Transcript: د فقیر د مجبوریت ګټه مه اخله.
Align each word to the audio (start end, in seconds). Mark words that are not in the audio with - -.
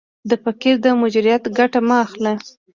د 0.29 0.31
فقیر 0.43 0.75
د 0.81 0.87
مجبوریت 1.01 1.43
ګټه 1.57 1.79
مه 1.87 1.95
اخله. 2.05 2.33